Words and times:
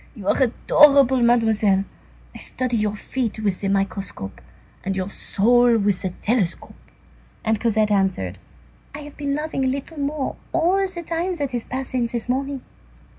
You 0.15 0.27
are 0.29 0.41
adorable, 0.41 1.21
Mademoiselle. 1.21 1.83
I 2.33 2.39
study 2.39 2.75
your 2.75 2.95
feet 2.95 3.37
with 3.37 3.61
the 3.61 3.67
microscope 3.67 4.41
and 4.83 4.97
your 4.97 5.11
soul 5.11 5.77
with 5.77 6.01
the 6.01 6.09
telescope." 6.23 6.73
And 7.43 7.59
Cosette 7.59 7.91
answered:— 7.91 8.39
"I 8.95 9.01
have 9.01 9.15
been 9.15 9.35
loving 9.35 9.63
a 9.63 9.67
little 9.67 9.99
more 9.99 10.37
all 10.53 10.87
the 10.87 11.03
time 11.03 11.33
that 11.35 11.51
has 11.51 11.65
passed 11.65 11.91
since 11.91 12.13
this 12.13 12.27
morning." 12.27 12.61